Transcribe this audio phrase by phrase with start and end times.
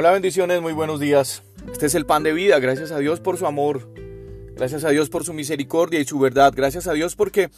[0.00, 1.42] Hola bendiciones, muy buenos días.
[1.72, 3.92] Este es el pan de vida, gracias a Dios por su amor,
[4.54, 7.50] gracias a Dios por su misericordia y su verdad, gracias a Dios porque,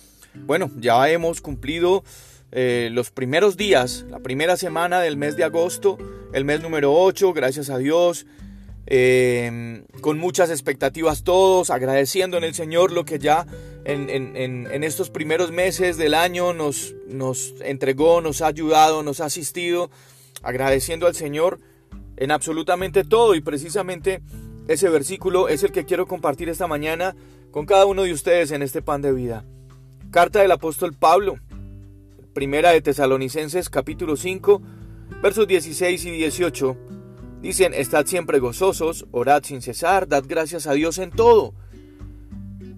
[0.46, 2.02] bueno, ya hemos cumplido
[2.50, 5.98] eh, los primeros días, la primera semana del mes de agosto,
[6.32, 8.24] el mes número 8, gracias a Dios,
[8.86, 13.46] eh, con muchas expectativas todos, agradeciendo en el Señor lo que ya
[13.84, 19.26] en, en, estos primeros meses del año nos, nos entregó, nos ha ayudado, nos ha
[19.26, 19.90] asistido,
[20.42, 21.60] agradeciendo al Señor
[22.20, 24.22] en absolutamente todo y precisamente
[24.68, 27.16] ese versículo es el que quiero compartir esta mañana
[27.50, 29.44] con cada uno de ustedes en este pan de vida.
[30.10, 31.36] Carta del apóstol Pablo,
[32.34, 34.60] primera de Tesalonicenses capítulo 5,
[35.22, 36.76] versos 16 y 18.
[37.40, 41.54] Dicen, estad siempre gozosos, orad sin cesar, dad gracias a Dios en todo,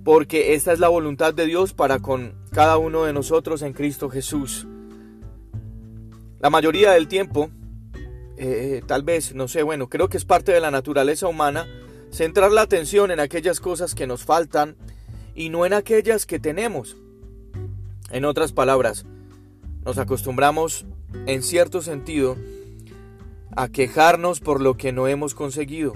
[0.04, 4.08] porque esta es la voluntad de Dios para con cada uno de nosotros en Cristo
[4.08, 4.68] Jesús.
[6.38, 7.50] La mayoría del tiempo
[8.44, 11.66] eh, tal vez, no sé, bueno, creo que es parte de la naturaleza humana
[12.10, 14.76] centrar la atención en aquellas cosas que nos faltan
[15.34, 16.96] y no en aquellas que tenemos.
[18.10, 19.06] En otras palabras,
[19.84, 20.84] nos acostumbramos,
[21.26, 22.36] en cierto sentido,
[23.54, 25.94] a quejarnos por lo que no hemos conseguido,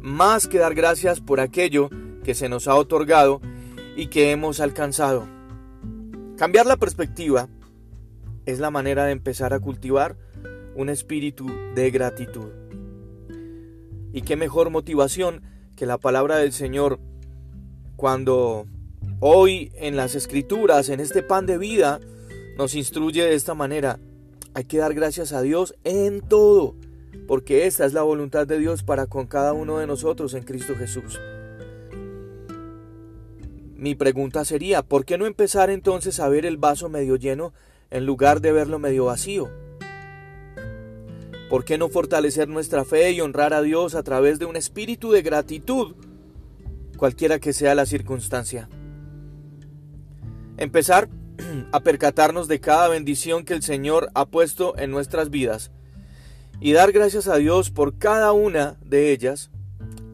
[0.00, 1.90] más que dar gracias por aquello
[2.24, 3.40] que se nos ha otorgado
[3.96, 5.26] y que hemos alcanzado.
[6.38, 7.48] Cambiar la perspectiva
[8.46, 10.16] es la manera de empezar a cultivar
[10.74, 12.50] un espíritu de gratitud.
[14.12, 15.42] Y qué mejor motivación
[15.76, 17.00] que la palabra del Señor
[17.96, 18.66] cuando
[19.20, 22.00] hoy en las escrituras, en este pan de vida,
[22.56, 24.00] nos instruye de esta manera.
[24.54, 26.74] Hay que dar gracias a Dios en todo,
[27.26, 30.74] porque esta es la voluntad de Dios para con cada uno de nosotros en Cristo
[30.76, 31.20] Jesús.
[33.76, 37.52] Mi pregunta sería, ¿por qué no empezar entonces a ver el vaso medio lleno
[37.90, 39.61] en lugar de verlo medio vacío?
[41.52, 45.12] ¿Por qué no fortalecer nuestra fe y honrar a Dios a través de un espíritu
[45.12, 45.94] de gratitud,
[46.96, 48.70] cualquiera que sea la circunstancia?
[50.56, 51.10] Empezar
[51.72, 55.70] a percatarnos de cada bendición que el Señor ha puesto en nuestras vidas
[56.58, 59.50] y dar gracias a Dios por cada una de ellas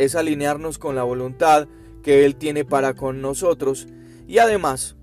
[0.00, 1.68] es alinearnos con la voluntad
[2.02, 3.86] que Él tiene para con nosotros
[4.26, 4.96] y además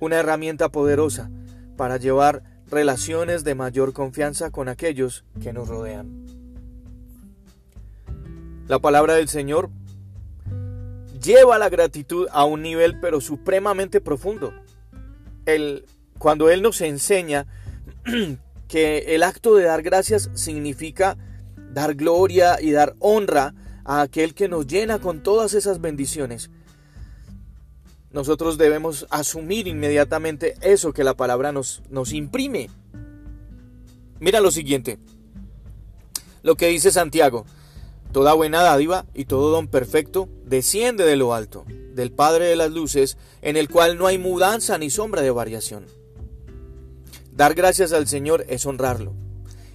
[0.00, 1.30] una herramienta poderosa
[1.76, 6.26] para llevar relaciones de mayor confianza con aquellos que nos rodean.
[8.68, 9.70] La palabra del Señor
[11.22, 14.52] lleva la gratitud a un nivel pero supremamente profundo.
[15.44, 15.84] El,
[16.18, 17.46] cuando Él nos enseña
[18.68, 21.16] que el acto de dar gracias significa
[21.72, 26.50] dar gloria y dar honra a aquel que nos llena con todas esas bendiciones
[28.16, 32.70] nosotros debemos asumir inmediatamente eso que la palabra nos, nos imprime.
[34.20, 34.98] Mira lo siguiente,
[36.42, 37.44] lo que dice Santiago,
[38.12, 42.70] toda buena dádiva y todo don perfecto desciende de lo alto, del Padre de las
[42.70, 45.84] Luces, en el cual no hay mudanza ni sombra de variación.
[47.32, 49.12] Dar gracias al Señor es honrarlo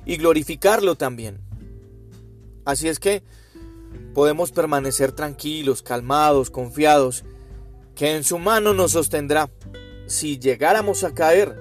[0.04, 1.42] y glorificarlo también.
[2.66, 3.22] Así es que
[4.16, 7.24] podemos permanecer tranquilos, calmados, confiados
[7.96, 9.50] que en su mano nos sostendrá
[10.08, 11.58] si llegáramos a caer,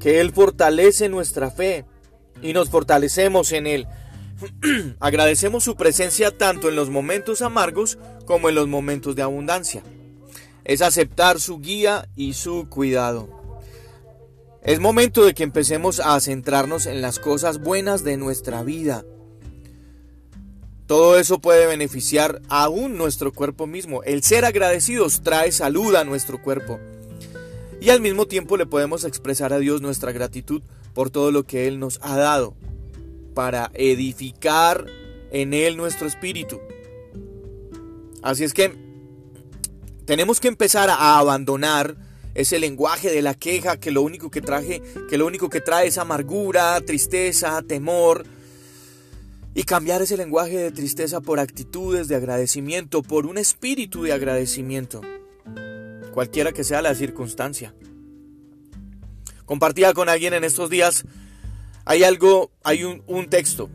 [0.00, 1.84] que Él fortalece nuestra fe
[2.42, 3.86] y nos fortalecemos en Él.
[5.00, 9.82] Agradecemos su presencia tanto en los momentos amargos como en los momentos de abundancia.
[10.64, 13.28] Es aceptar su guía y su cuidado.
[14.62, 19.04] Es momento de que empecemos a centrarnos en las cosas buenas de nuestra vida
[20.86, 24.02] todo eso puede beneficiar aún nuestro cuerpo mismo.
[24.02, 26.78] El ser agradecidos trae salud a nuestro cuerpo.
[27.80, 30.62] Y al mismo tiempo le podemos expresar a Dios nuestra gratitud
[30.92, 32.54] por todo lo que Él nos ha dado
[33.34, 34.86] para edificar
[35.30, 36.60] en Él nuestro espíritu.
[38.22, 38.74] Así es que
[40.04, 41.96] tenemos que empezar a abandonar
[42.34, 45.86] ese lenguaje de la queja que lo único que traje, que lo único que trae
[45.86, 48.24] es amargura, tristeza, temor,
[49.54, 55.00] y cambiar ese lenguaje de tristeza por actitudes de agradecimiento, por un espíritu de agradecimiento,
[56.12, 57.74] cualquiera que sea la circunstancia.
[59.44, 61.04] Compartía con alguien en estos días,
[61.84, 63.70] hay algo, hay un, un texto,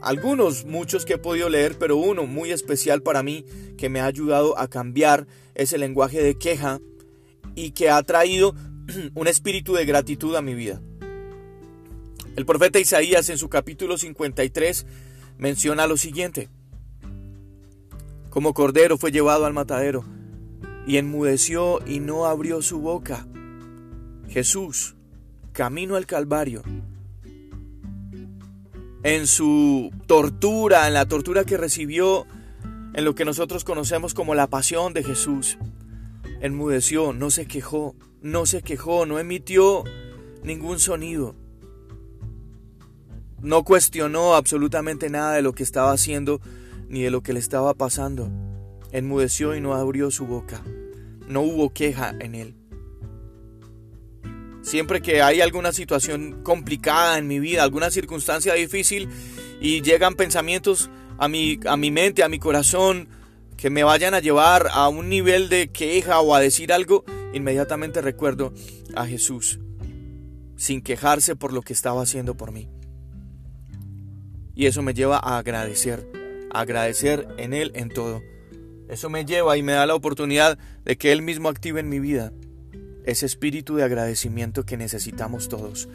[0.00, 3.44] algunos, muchos que he podido leer, pero uno muy especial para mí
[3.76, 6.80] que me ha ayudado a cambiar ese lenguaje de queja
[7.54, 8.54] y que ha traído
[9.14, 10.80] un espíritu de gratitud a mi vida.
[12.34, 14.86] El profeta Isaías en su capítulo 53
[15.36, 16.48] menciona lo siguiente.
[18.30, 20.02] Como cordero fue llevado al matadero
[20.86, 23.26] y enmudeció y no abrió su boca.
[24.28, 24.96] Jesús,
[25.52, 26.62] camino al Calvario,
[29.02, 32.26] en su tortura, en la tortura que recibió,
[32.94, 35.58] en lo que nosotros conocemos como la pasión de Jesús,
[36.40, 39.84] enmudeció, no se quejó, no se quejó, no emitió
[40.42, 41.41] ningún sonido.
[43.42, 46.40] No cuestionó absolutamente nada de lo que estaba haciendo
[46.88, 48.30] ni de lo que le estaba pasando.
[48.92, 50.62] Enmudeció y no abrió su boca.
[51.26, 52.54] No hubo queja en él.
[54.62, 59.08] Siempre que hay alguna situación complicada en mi vida, alguna circunstancia difícil
[59.60, 63.08] y llegan pensamientos a mi, a mi mente, a mi corazón,
[63.56, 68.00] que me vayan a llevar a un nivel de queja o a decir algo, inmediatamente
[68.00, 68.52] recuerdo
[68.94, 69.58] a Jesús,
[70.56, 72.68] sin quejarse por lo que estaba haciendo por mí.
[74.54, 76.06] Y eso me lleva a agradecer,
[76.52, 78.22] a agradecer en Él en todo.
[78.88, 81.98] Eso me lleva y me da la oportunidad de que Él mismo active en mi
[81.98, 82.32] vida
[83.04, 85.88] ese espíritu de agradecimiento que necesitamos todos.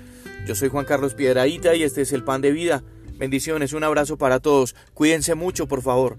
[0.45, 2.83] Yo soy Juan Carlos Piedraíta y este es el pan de vida.
[3.17, 4.75] Bendiciones, un abrazo para todos.
[4.93, 6.17] Cuídense mucho, por favor.